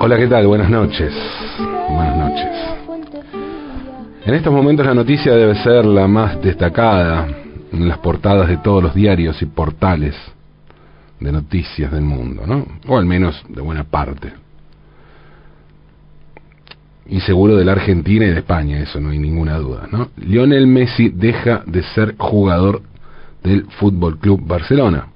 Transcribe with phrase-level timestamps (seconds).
[0.00, 0.46] Hola, ¿qué tal?
[0.46, 1.12] Buenas noches.
[1.88, 2.48] Buenas noches.
[4.24, 7.26] En estos momentos la noticia debe ser la más destacada
[7.72, 10.14] en las portadas de todos los diarios y portales
[11.18, 12.64] de noticias del mundo, ¿no?
[12.86, 14.32] O al menos de buena parte.
[17.06, 20.10] Y seguro de la Argentina y de España, eso no hay ninguna duda, ¿no?
[20.16, 22.82] Lionel Messi deja de ser jugador
[23.42, 25.11] del Fútbol Club Barcelona.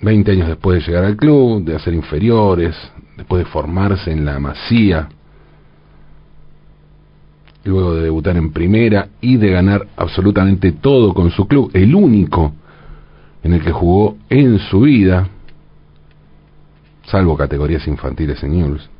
[0.00, 2.76] 20 años después de llegar al club, de hacer inferiores,
[3.16, 5.08] después de formarse en la Masía,
[7.64, 12.52] luego de debutar en primera y de ganar absolutamente todo con su club, el único
[13.42, 15.28] en el que jugó en su vida,
[17.06, 18.90] salvo categorías infantiles en News,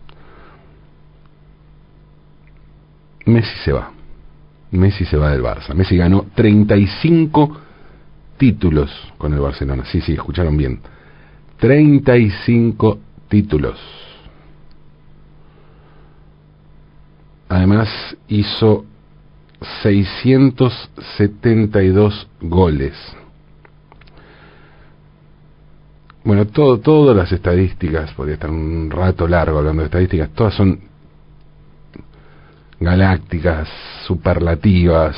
[3.26, 3.90] Messi se va.
[4.70, 5.74] Messi se va del Barça.
[5.74, 7.67] Messi ganó 35
[8.38, 9.84] títulos con el Barcelona.
[9.84, 10.80] Sí, sí, escucharon bien.
[11.58, 13.78] 35 títulos.
[17.48, 17.88] Además
[18.28, 18.84] hizo
[19.82, 22.94] 672 goles.
[26.24, 30.78] Bueno, todo, todas las estadísticas, podría estar un rato largo hablando de estadísticas, todas son
[32.80, 33.68] galácticas,
[34.06, 35.16] superlativas.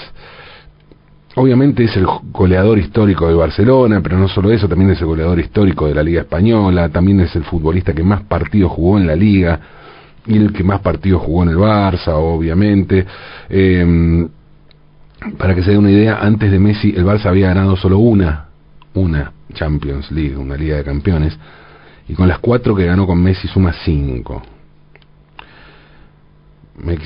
[1.36, 5.38] Obviamente es el goleador histórico de Barcelona, pero no solo eso, también es el goleador
[5.38, 9.14] histórico de la Liga Española, también es el futbolista que más partidos jugó en la
[9.14, 9.60] Liga
[10.26, 13.06] y el que más partidos jugó en el Barça, obviamente.
[13.48, 14.28] Eh,
[15.36, 18.46] para que se dé una idea, antes de Messi el Barça había ganado solo una,
[18.94, 21.38] una Champions League, una Liga de Campeones,
[22.08, 24.42] y con las cuatro que ganó con Messi suma cinco.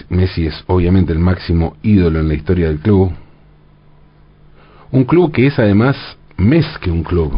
[0.08, 3.12] Messi es obviamente el máximo ídolo en la historia del club.
[4.94, 5.96] Un club que es además
[6.36, 7.32] mes que un club,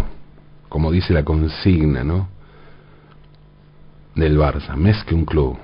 [0.68, 2.28] como dice la consigna, ¿no?
[4.14, 5.56] Del Barça, mes que un club.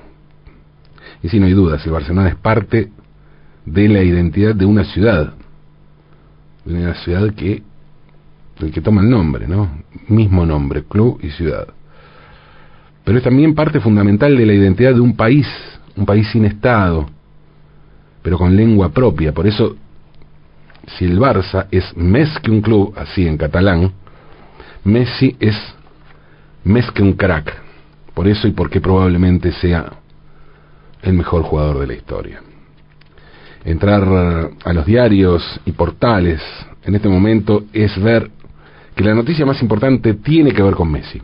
[1.23, 2.91] Y si no hay dudas, el Barcelona es parte
[3.67, 5.35] de la identidad de una ciudad,
[6.65, 7.63] de una ciudad que
[8.61, 9.69] el que toma el nombre, ¿no?
[10.09, 11.69] Mismo nombre, club y ciudad.
[13.05, 15.47] Pero es también parte fundamental de la identidad de un país,
[15.95, 17.07] un país sin Estado,
[18.23, 19.35] pero con lengua propia.
[19.35, 19.77] Por eso,
[20.87, 23.91] si el Barça es més que un club, así en catalán,
[24.84, 25.56] Messi es
[26.65, 27.53] més que un crack.
[28.15, 29.87] Por eso y porque probablemente sea
[31.03, 32.43] el mejor jugador de la historia.
[33.65, 34.03] Entrar
[34.65, 36.43] a los diarios y portales
[36.84, 38.31] en este momento es ver
[38.94, 41.22] que la noticia más importante tiene que ver con Messi,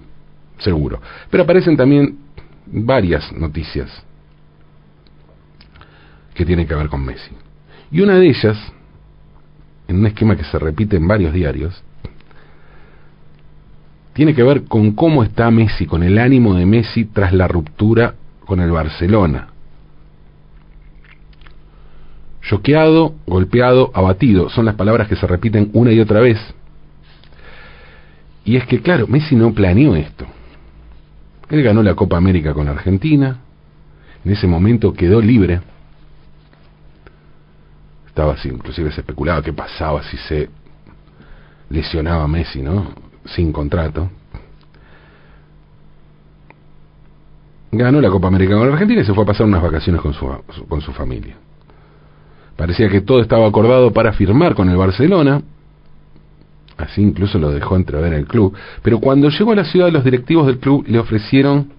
[0.59, 1.01] seguro.
[1.31, 2.19] Pero aparecen también
[2.67, 3.91] varias noticias
[6.35, 7.33] que tienen que ver con Messi.
[7.91, 8.57] Y una de ellas,
[9.89, 11.83] en un esquema que se repite en varios diarios,
[14.13, 18.15] tiene que ver con cómo está Messi, con el ánimo de Messi tras la ruptura
[18.45, 19.49] con el Barcelona.
[22.43, 26.39] Choqueado, golpeado, abatido, son las palabras que se repiten una y otra vez
[28.49, 30.25] y es que, claro, Messi no planeó esto.
[31.51, 33.41] Él ganó la Copa América con Argentina,
[34.25, 35.61] en ese momento quedó libre.
[38.19, 40.51] Estaba inclusive se especulaba qué pasaba si se
[41.71, 42.89] lesionaba Messi, ¿no?
[43.27, 44.11] Sin contrato.
[47.71, 50.27] Ganó la Copa América con Argentina y se fue a pasar unas vacaciones con su,
[50.69, 51.37] con su familia.
[52.57, 55.41] Parecía que todo estaba acordado para firmar con el Barcelona,
[56.77, 60.49] así incluso lo dejó entrever el club, pero cuando llegó a la ciudad los directivos
[60.49, 61.71] del club le ofrecieron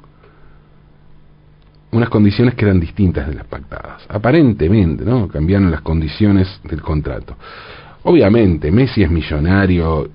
[1.91, 4.03] unas condiciones que eran distintas de las pactadas.
[4.09, 5.27] Aparentemente, ¿no?
[5.27, 7.35] Cambiaron las condiciones del contrato.
[8.03, 10.09] Obviamente, Messi es millonario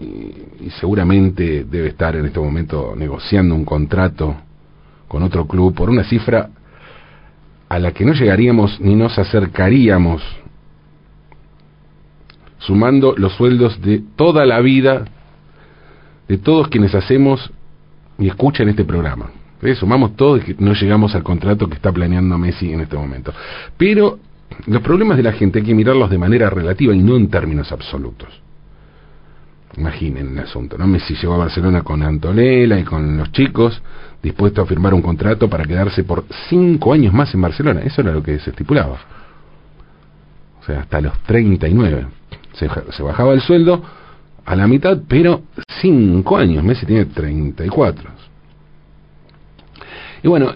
[0.00, 4.36] y, seguramente debe estar en este momento negociando un contrato
[5.08, 6.50] con otro club por una cifra
[7.68, 10.22] a la que no llegaríamos ni nos acercaríamos
[12.58, 15.06] sumando los sueldos de toda la vida
[16.28, 17.50] de todos quienes hacemos
[18.18, 19.30] y escuchan este programa.
[19.78, 23.32] Sumamos todos y no llegamos al contrato que está planeando Messi en este momento.
[23.76, 24.18] Pero
[24.66, 27.72] los problemas de la gente hay que mirarlos de manera relativa y no en términos
[27.72, 28.28] absolutos.
[29.76, 30.86] Imaginen el asunto, ¿no?
[30.86, 33.80] Messi llegó a Barcelona con Antonella y con los chicos,
[34.22, 37.80] dispuesto a firmar un contrato para quedarse por cinco años más en Barcelona.
[37.82, 38.98] Eso era lo que se estipulaba.
[40.60, 42.06] O sea, hasta los 39
[42.54, 43.82] se, se bajaba el sueldo
[44.44, 45.42] a la mitad, pero
[45.80, 46.64] cinco años.
[46.64, 48.27] Messi tiene 34.
[50.22, 50.52] Y bueno,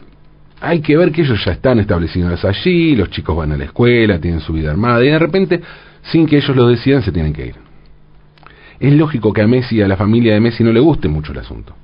[0.61, 4.21] hay que ver que ellos ya están establecidos allí, los chicos van a la escuela,
[4.21, 5.61] tienen su vida armada, y de repente,
[6.11, 7.57] sin que ellos lo decidan, se tienen que ir.
[8.79, 11.39] Es lógico que a Messi a la familia de Messi no le guste mucho el
[11.39, 11.75] asunto.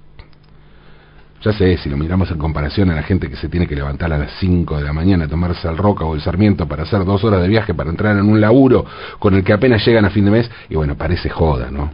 [1.42, 4.12] Ya sé, si lo miramos en comparación a la gente que se tiene que levantar
[4.12, 7.04] a las 5 de la mañana a tomarse el Roca o el Sarmiento para hacer
[7.04, 8.84] dos horas de viaje para entrar en un laburo
[9.20, 11.90] con el que apenas llegan a fin de mes, y bueno, parece joda, ¿no?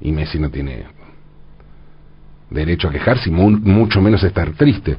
[0.00, 0.84] Y Messi no tiene
[2.52, 4.96] derecho a quejarse y mucho menos estar triste.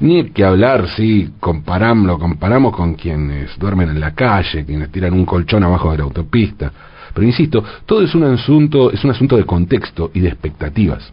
[0.00, 5.12] Ni que hablar si comparamos, lo comparamos con quienes duermen en la calle, quienes tiran
[5.12, 6.72] un colchón abajo de la autopista.
[7.12, 11.12] Pero insisto, todo es un asunto, es un asunto de contexto y de expectativas.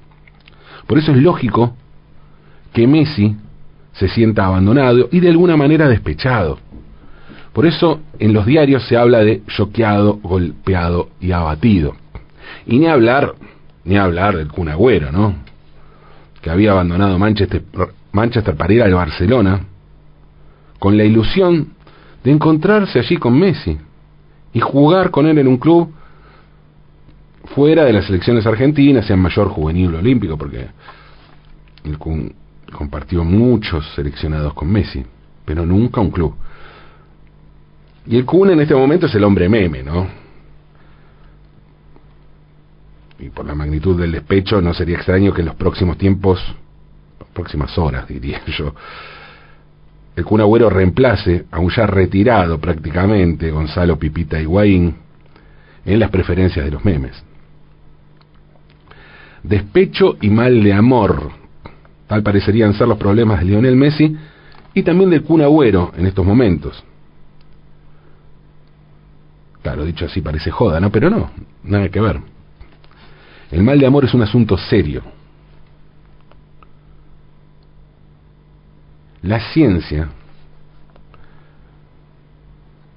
[0.85, 1.75] Por eso es lógico
[2.73, 3.35] que Messi
[3.93, 6.59] se sienta abandonado y de alguna manera despechado.
[7.53, 11.95] Por eso en los diarios se habla de choqueado, golpeado y abatido.
[12.67, 13.33] Y ni hablar,
[13.85, 15.35] ni hablar del Cunagüero, ¿no?
[16.41, 17.63] Que había abandonado Manchester,
[18.11, 19.61] Manchester para ir al Barcelona
[20.79, 21.69] con la ilusión
[22.23, 23.77] de encontrarse allí con Messi
[24.53, 25.93] y jugar con él en un club
[27.53, 30.67] fuera de las selecciones argentinas, sea mayor juvenil olímpico, porque
[31.83, 31.97] él
[32.71, 35.05] compartió muchos seleccionados con Messi,
[35.45, 36.35] pero nunca un club.
[38.07, 40.24] Y el Kun en este momento es el hombre meme, ¿no?
[43.19, 46.41] Y por la magnitud del despecho no sería extraño que en los próximos tiempos,
[47.33, 48.73] próximas horas diría yo,
[50.15, 54.95] el Kun Agüero reemplace a un ya retirado prácticamente Gonzalo Pipita Higuaín
[55.85, 57.21] en las preferencias de los memes.
[59.43, 61.31] Despecho y mal de amor,
[62.07, 64.15] tal parecerían ser los problemas de Lionel Messi
[64.73, 66.83] y también del Kun Agüero en estos momentos.
[69.61, 70.91] Claro, dicho así parece joda, ¿no?
[70.91, 71.31] Pero no,
[71.63, 72.34] nada que ver.
[73.51, 75.03] El mal de amor es un asunto serio
[79.25, 80.09] la ciencia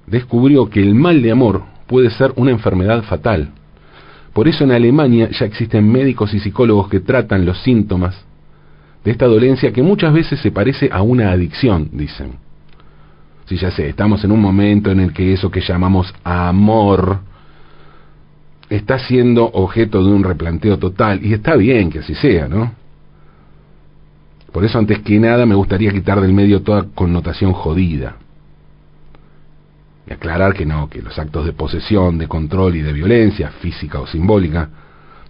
[0.05, 3.49] descubrió que el mal de amor puede ser una enfermedad fatal.
[4.33, 8.25] Por eso en Alemania ya existen médicos y psicólogos que tratan los síntomas
[9.03, 12.33] de esta dolencia que muchas veces se parece a una adicción, dicen.
[13.45, 17.21] Si ya sé, estamos en un momento en el que eso que llamamos amor
[18.69, 22.71] está siendo objeto de un replanteo total, y está bien que así sea, ¿no?
[24.51, 28.17] Por eso, antes que nada, me gustaría quitar del medio toda connotación jodida.
[30.07, 33.99] Y aclarar que no, que los actos de posesión, de control y de violencia, física
[33.99, 34.69] o simbólica,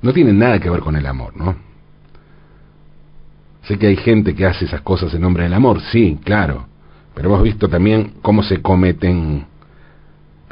[0.02, 1.56] no tienen nada que ver con el amor, ¿no?
[3.64, 6.66] Sé que hay gente que hace esas cosas en nombre del amor, sí, claro,
[7.14, 9.46] pero hemos visto también cómo se cometen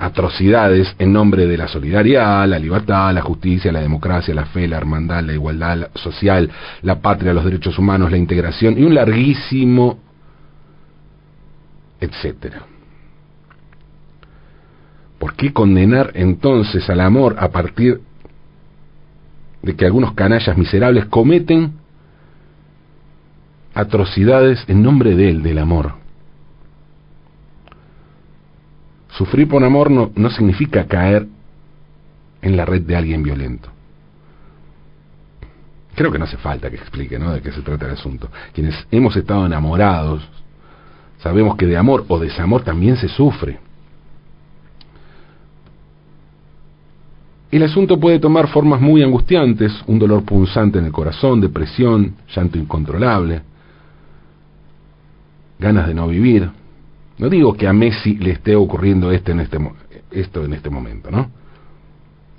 [0.07, 4.77] atrocidades en nombre de la solidaridad, la libertad, la justicia, la democracia, la fe, la
[4.77, 6.50] hermandad, la igualdad social,
[6.81, 10.00] la patria, los derechos humanos, la integración y un larguísimo
[12.00, 12.63] etcétera.
[15.20, 18.01] ¿Por qué condenar entonces al amor a partir
[19.62, 21.74] de que algunos canallas miserables cometen
[23.74, 25.93] atrocidades en nombre de él, del amor?
[29.17, 31.27] Sufrir por amor no, no significa caer
[32.41, 33.69] en la red de alguien violento.
[35.95, 38.29] Creo que no hace falta que explique de qué se trata el asunto.
[38.53, 40.21] Quienes hemos estado enamorados
[41.17, 43.59] sabemos que de amor o desamor también se sufre.
[47.50, 52.59] El asunto puede tomar formas muy angustiantes, un dolor punzante en el corazón, depresión, llanto
[52.59, 53.41] incontrolable,
[55.57, 56.51] ganas de no vivir,
[57.17, 59.57] no digo que a Messi le esté ocurriendo este en este,
[60.12, 61.29] esto en este momento, ¿no?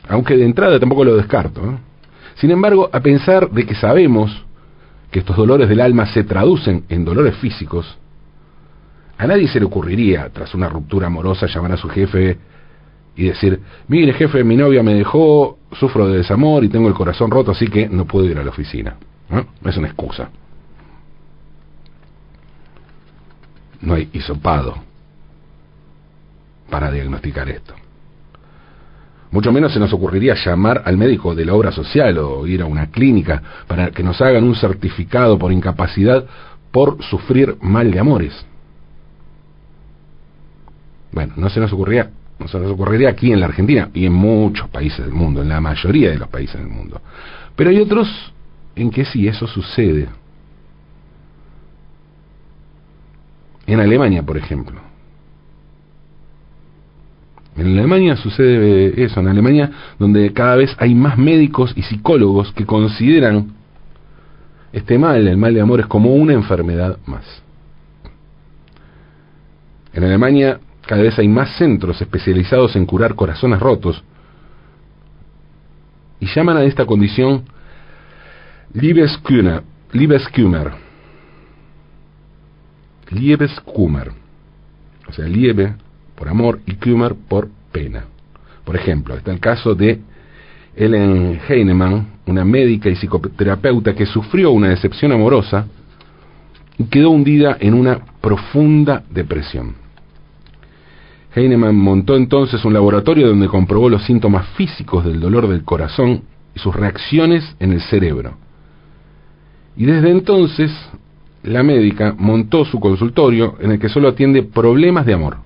[0.09, 1.79] Aunque de entrada tampoco lo descarto.
[2.37, 4.45] Sin embargo, a pensar de que sabemos
[5.11, 7.99] que estos dolores del alma se traducen en dolores físicos,
[9.19, 12.39] a nadie se le ocurriría, tras una ruptura amorosa, llamar a su jefe
[13.17, 17.31] y decir, mire jefe, mi novia me dejó, sufro de desamor y tengo el corazón
[17.31, 18.97] roto, así que no puedo ir a la oficina.
[19.29, 19.45] ¿no?
[19.69, 20.31] Es una excusa.
[23.81, 24.77] No hay hisopado
[26.71, 27.75] para diagnosticar esto.
[29.31, 32.67] Mucho menos se nos ocurriría llamar al médico de la obra social o ir a
[32.67, 36.25] una clínica para que nos hagan un certificado por incapacidad
[36.71, 38.47] por sufrir mal de amores.
[41.13, 44.13] Bueno, no se nos ocurriría, no se nos ocurriría aquí en la Argentina y en
[44.13, 47.01] muchos países del mundo, en la mayoría de los países del mundo.
[47.55, 48.09] Pero hay otros
[48.77, 50.09] en que sí eso sucede.
[53.69, 54.81] En Alemania, por ejemplo.
[57.55, 62.65] En Alemania sucede eso, en Alemania donde cada vez hay más médicos y psicólogos que
[62.65, 63.53] consideran
[64.73, 67.25] este mal, el mal de amor, es como una enfermedad más.
[69.93, 74.03] En Alemania cada vez hay más centros especializados en curar corazones rotos
[76.21, 77.45] y llaman a esta condición
[78.73, 79.63] Liebeskummer,
[83.11, 84.13] Liebeskummer, Liebeskummer,
[85.09, 85.75] o sea, Liebe
[86.15, 88.05] por amor y Kummer por pena.
[88.65, 90.01] Por ejemplo, está el caso de
[90.77, 95.67] Ellen Heinemann, una médica y psicoterapeuta que sufrió una decepción amorosa
[96.77, 99.75] y quedó hundida en una profunda depresión.
[101.35, 106.23] Heinemann montó entonces un laboratorio donde comprobó los síntomas físicos del dolor del corazón
[106.55, 108.37] y sus reacciones en el cerebro.
[109.77, 110.73] Y desde entonces,
[111.49, 115.39] la médica montó su consultorio en el que solo atiende problemas de amor.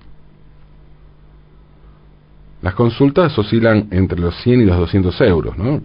[2.61, 5.81] Las consultas oscilan entre los 100 y los 200 euros, ¿no?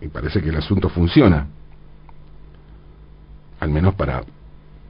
[0.00, 1.46] y parece que el asunto funciona.
[3.60, 4.22] Al menos para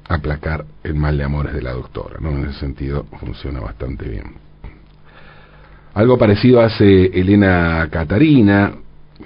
[0.09, 2.31] aplacar el mal de amores de la doctora, ¿no?
[2.31, 4.35] En ese sentido funciona bastante bien.
[5.95, 8.73] Algo parecido hace Elena Catarina,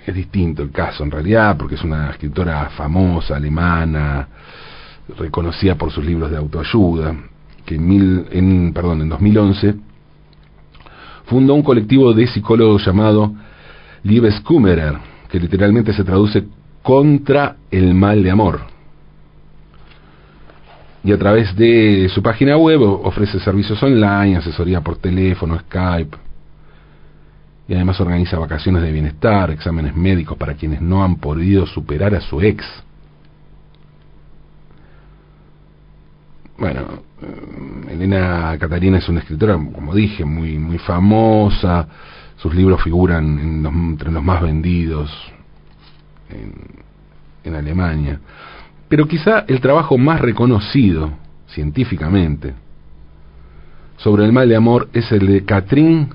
[0.06, 4.28] es distinto el caso en realidad, porque es una escritora famosa, alemana,
[5.16, 7.14] reconocida por sus libros de autoayuda,
[7.64, 9.74] que en, mil, en, perdón, en 2011
[11.26, 13.32] fundó un colectivo de psicólogos llamado
[14.02, 14.94] Liebeskummerer,
[15.30, 16.44] que literalmente se traduce
[16.82, 18.60] contra el mal de amor.
[21.02, 26.16] Y a través de su página web ofrece servicios online, asesoría por teléfono, Skype.
[27.68, 32.20] Y además organiza vacaciones de bienestar, exámenes médicos para quienes no han podido superar a
[32.20, 32.64] su ex.
[36.60, 36.80] Bueno,
[37.22, 41.88] eh, Elena Catarina es una escritora, como dije, muy, muy famosa.
[42.36, 45.10] Sus libros figuran entre los más vendidos
[46.28, 46.52] en,
[47.44, 48.20] en Alemania.
[48.90, 51.10] Pero quizá el trabajo más reconocido
[51.48, 52.54] científicamente
[53.96, 56.10] sobre el mal de amor es el de Katrin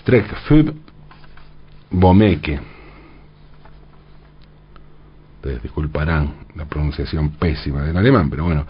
[0.00, 0.74] Streckfub
[1.90, 2.60] Bomeke.
[5.36, 8.66] Ustedes disculparán la pronunciación pésima del alemán, pero bueno.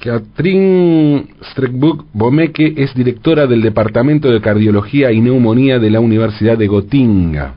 [0.00, 6.68] Katrin Streckbuk Bomeke es directora del Departamento de Cardiología y Neumonía de la Universidad de
[6.68, 7.56] Gotinga.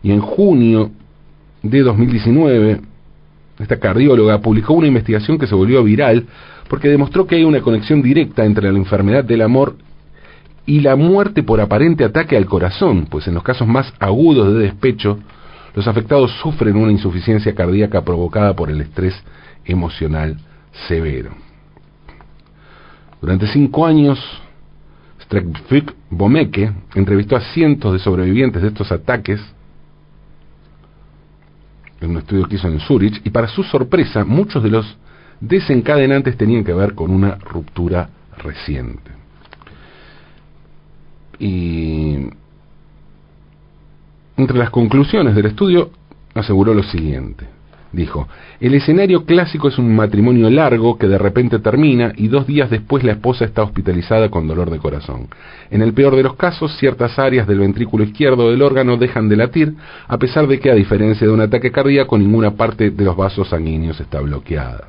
[0.00, 0.92] Y en junio
[1.64, 2.80] de 2019,
[3.58, 6.26] esta cardióloga publicó una investigación que se volvió viral
[6.68, 9.74] porque demostró que hay una conexión directa entre la enfermedad del amor
[10.66, 14.60] y la muerte por aparente ataque al corazón, pues en los casos más agudos de
[14.60, 15.18] despecho,
[15.74, 19.14] los afectados sufren una insuficiencia cardíaca provocada por el estrés
[19.64, 20.36] emocional
[20.86, 21.43] severo.
[23.24, 24.18] Durante cinco años,
[25.22, 29.40] Strekvik Bomeke entrevistó a cientos de sobrevivientes de estos ataques
[32.02, 34.98] en un estudio que hizo en Zurich, y para su sorpresa, muchos de los
[35.40, 39.10] desencadenantes tenían que ver con una ruptura reciente.
[41.38, 42.28] Y
[44.36, 45.92] entre las conclusiones del estudio
[46.34, 47.53] aseguró lo siguiente.
[47.94, 48.26] Dijo,
[48.58, 53.04] el escenario clásico es un matrimonio largo que de repente termina y dos días después
[53.04, 55.28] la esposa está hospitalizada con dolor de corazón.
[55.70, 59.36] En el peor de los casos, ciertas áreas del ventrículo izquierdo del órgano dejan de
[59.36, 59.74] latir,
[60.08, 63.48] a pesar de que, a diferencia de un ataque cardíaco, ninguna parte de los vasos
[63.48, 64.88] sanguíneos está bloqueada.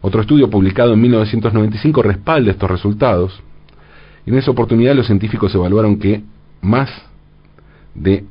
[0.00, 3.40] Otro estudio publicado en 1995 respalda estos resultados.
[4.26, 6.22] En esa oportunidad los científicos evaluaron que
[6.60, 6.90] más
[7.94, 8.24] de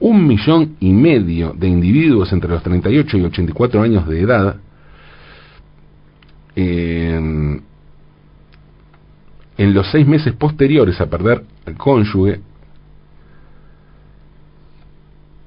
[0.00, 4.56] un millón y medio de individuos entre los 38 y 84 años de edad
[6.54, 7.62] en,
[9.56, 12.40] en los seis meses posteriores a perder al cónyuge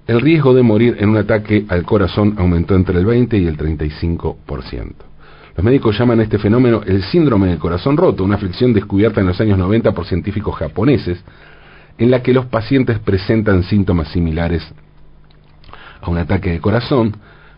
[0.07, 3.57] el riesgo de morir en un ataque al corazón aumentó entre el 20 y el
[3.57, 4.35] 35%.
[5.55, 9.27] Los médicos llaman a este fenómeno el síndrome del corazón roto, una aflicción descubierta en
[9.27, 11.23] los años 90 por científicos japoneses,
[11.97, 14.63] en la que los pacientes presentan síntomas similares
[16.01, 17.15] a un ataque de corazón,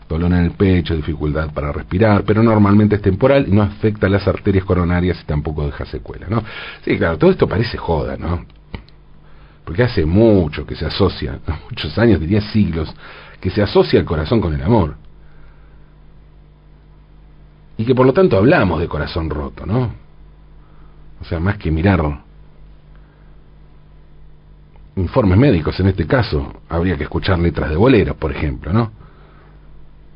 [0.10, 4.10] dolor en el pecho, dificultad para respirar, pero normalmente es temporal y no afecta a
[4.10, 6.44] las arterias coronarias y tampoco deja secuela, ¿no?
[6.84, 8.46] Sí, claro, todo esto parece joda, ¿no?
[9.63, 12.94] Porque hace mucho que se asocia, muchos años, diría siglos,
[13.40, 14.96] que se asocia el corazón con el amor.
[17.78, 19.92] Y que por lo tanto hablamos de corazón roto, ¿no?
[21.22, 22.02] O sea, más que mirar
[24.95, 28.91] informes médicos en este caso, habría que escuchar letras de boleros, por ejemplo, ¿no?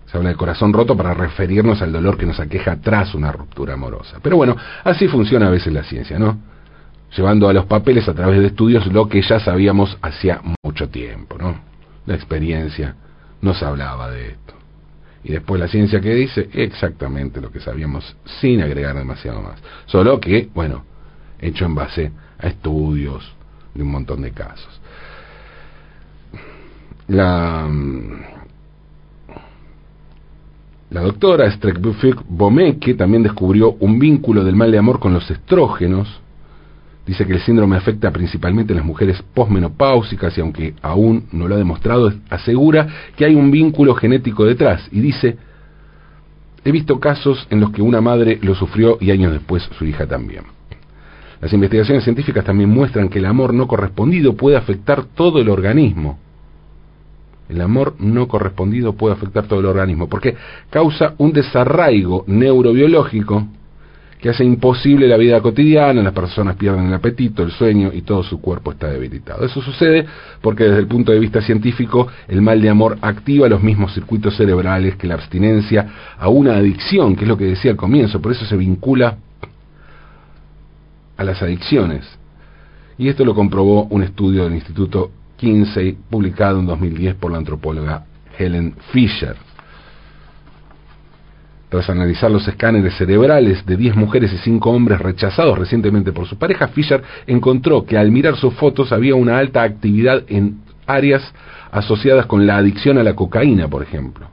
[0.05, 3.73] Se habla de corazón roto para referirnos al dolor que nos aqueja tras una ruptura
[3.73, 4.19] amorosa.
[4.21, 6.37] Pero bueno, así funciona a veces la ciencia, ¿no?
[7.15, 11.37] Llevando a los papeles a través de estudios lo que ya sabíamos hacía mucho tiempo,
[11.37, 11.59] ¿no?
[12.05, 12.95] La experiencia
[13.41, 14.53] nos hablaba de esto.
[15.23, 19.61] Y después la ciencia que dice exactamente lo que sabíamos sin agregar demasiado más.
[19.87, 20.85] Solo que, bueno,
[21.39, 23.36] hecho en base a estudios,
[23.77, 24.81] de un montón de casos.
[27.07, 27.69] la,
[30.89, 36.21] la doctora Streckbufik Bomeke también descubrió un vínculo del mal de amor con los estrógenos.
[37.05, 41.55] Dice que el síndrome afecta principalmente a las mujeres posmenopáusicas y aunque aún no lo
[41.55, 44.87] ha demostrado, asegura que hay un vínculo genético detrás.
[44.91, 45.37] Y dice,
[46.65, 50.05] he visto casos en los que una madre lo sufrió y años después su hija
[50.05, 50.56] también.
[51.41, 56.17] Las investigaciones científicas también muestran que el amor no correspondido puede afectar todo el organismo.
[57.49, 60.35] El amor no correspondido puede afectar todo el organismo porque
[60.69, 63.47] causa un desarraigo neurobiológico
[64.19, 68.23] que hace imposible la vida cotidiana, las personas pierden el apetito, el sueño y todo
[68.23, 69.45] su cuerpo está debilitado.
[69.45, 70.05] Eso sucede
[70.41, 74.35] porque desde el punto de vista científico el mal de amor activa los mismos circuitos
[74.35, 78.31] cerebrales que la abstinencia a una adicción, que es lo que decía al comienzo, por
[78.31, 79.17] eso se vincula
[81.17, 82.05] a las adicciones.
[82.97, 88.05] Y esto lo comprobó un estudio del Instituto Kinsey publicado en 2010 por la antropóloga
[88.37, 89.35] Helen Fisher.
[91.69, 96.37] Tras analizar los escáneres cerebrales de 10 mujeres y 5 hombres rechazados recientemente por su
[96.37, 101.33] pareja, Fisher encontró que al mirar sus fotos había una alta actividad en áreas
[101.71, 104.27] asociadas con la adicción a la cocaína, por ejemplo,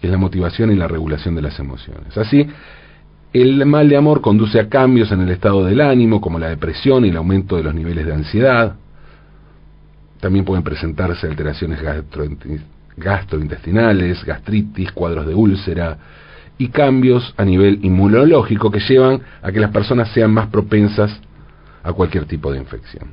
[0.00, 2.16] que es la motivación y la regulación de las emociones.
[2.16, 2.48] Así,
[3.32, 7.04] el mal de amor conduce a cambios en el estado del ánimo, como la depresión
[7.04, 8.76] y el aumento de los niveles de ansiedad.
[10.20, 11.80] También pueden presentarse alteraciones
[12.96, 15.98] gastrointestinales, gastritis, cuadros de úlcera
[16.56, 21.20] y cambios a nivel inmunológico que llevan a que las personas sean más propensas
[21.84, 23.08] a cualquier tipo de infección.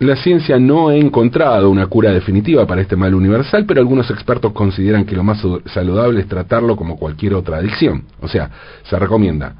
[0.00, 4.52] La ciencia no ha encontrado una cura definitiva para este mal universal, pero algunos expertos
[4.52, 8.04] consideran que lo más saludable es tratarlo como cualquier otra adicción.
[8.20, 8.50] O sea,
[8.82, 9.54] se recomienda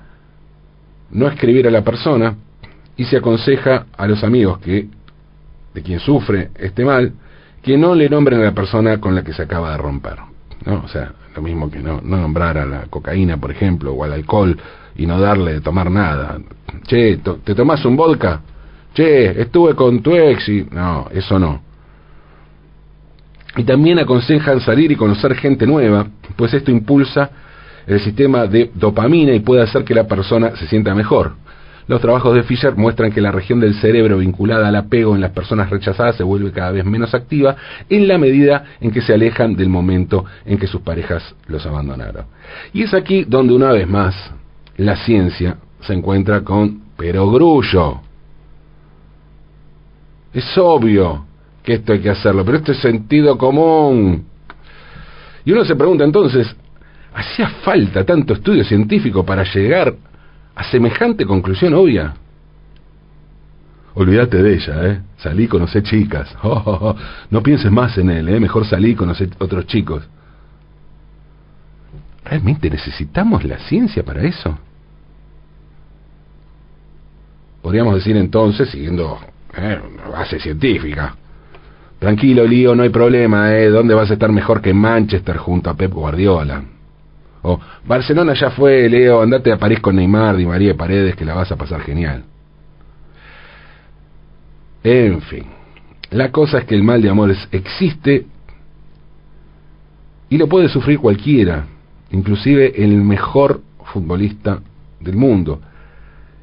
[1.13, 2.35] no escribir a la persona
[2.97, 4.89] y se aconseja a los amigos que
[5.73, 7.13] de quien sufre este mal
[7.63, 10.17] que no le nombren a la persona con la que se acaba de romper.
[10.67, 10.83] ¿no?
[10.85, 14.13] O sea, lo mismo que no, no nombrar a la cocaína, por ejemplo, o al
[14.13, 14.59] alcohol
[14.97, 16.39] y no darle de tomar nada.
[16.87, 18.43] Che, ¿te tomas un vodka?
[18.95, 20.67] Che, estuve con tu ex y...
[20.71, 21.63] No, eso no.
[23.57, 27.31] Y también aconsejan salir y conocer gente nueva, pues esto impulsa
[27.87, 31.35] el sistema de dopamina y puede hacer que la persona se sienta mejor.
[31.87, 35.33] Los trabajos de Fisher muestran que la región del cerebro vinculada al apego en las
[35.33, 37.57] personas rechazadas se vuelve cada vez menos activa
[37.91, 42.25] en la medida en que se alejan del momento en que sus parejas los abandonaron.
[42.73, 44.15] Y es aquí donde una vez más
[44.79, 48.01] la ciencia se encuentra con pero grullo.
[50.35, 51.25] Es obvio
[51.63, 54.27] que esto hay que hacerlo, pero esto es sentido común.
[55.45, 56.55] Y uno se pregunta entonces,
[57.15, 59.95] ¿hacía falta tanto estudio científico para llegar
[60.57, 62.15] a semejante conclusión obvia?
[63.95, 65.01] Olvídate de ella, ¿eh?
[65.19, 66.35] Salí, conocer chicas.
[67.31, 68.41] No pienses más en él, ¿eh?
[68.41, 70.03] Mejor salí y conocer otros chicos.
[72.25, 74.59] ¿Realmente necesitamos la ciencia para eso?
[77.63, 79.21] Podríamos decir entonces, siguiendo
[79.57, 81.15] eh, base científica.
[81.99, 83.69] Tranquilo, Lío, no hay problema, ¿eh?
[83.69, 86.63] ¿Dónde vas a estar mejor que Manchester junto a Pep Guardiola?
[87.43, 91.35] O Barcelona ya fue, Leo, andate a París con Neymar y María Paredes que la
[91.35, 92.25] vas a pasar genial.
[94.83, 95.45] En fin,
[96.11, 98.27] la cosa es que el mal de amores existe
[100.31, 101.65] y lo puede sufrir cualquiera,
[102.11, 103.61] inclusive el mejor
[103.93, 104.61] futbolista
[105.01, 105.61] del mundo.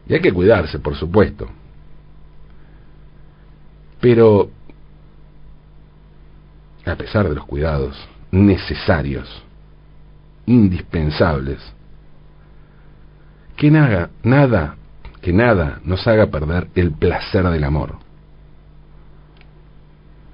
[0.08, 1.48] Y hay que cuidarse, por supuesto.
[4.02, 4.50] Pero,
[6.86, 7.96] a pesar de los cuidados
[8.32, 9.44] necesarios,
[10.48, 11.60] indispensables,
[13.56, 14.10] que nada,
[15.22, 18.00] que nada nos haga perder el placer del amor.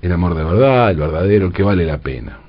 [0.02, 2.40] El amor de verdad, el verdadero, el que vale la pena.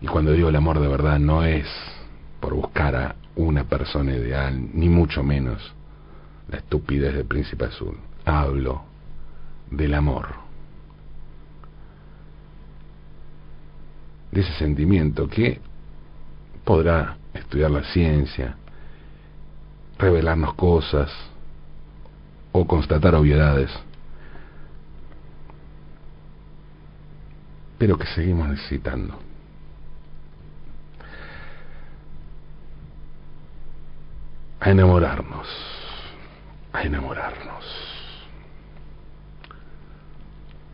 [0.00, 1.66] Y cuando digo el amor de verdad no es
[2.38, 5.74] por buscar a una persona ideal, ni mucho menos
[6.48, 7.98] la estupidez del príncipe azul.
[8.24, 8.82] Hablo
[9.70, 10.28] del amor.
[14.30, 15.60] De ese sentimiento que
[16.64, 18.56] podrá estudiar la ciencia,
[19.98, 21.10] revelarnos cosas
[22.52, 23.70] o constatar obviedades,
[27.78, 29.18] pero que seguimos necesitando.
[34.60, 35.75] A enamorarnos
[36.76, 37.64] a enamorarnos,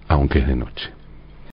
[0.08, 1.01] aunque es de noche.